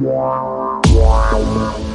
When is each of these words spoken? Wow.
Wow. 0.00 1.89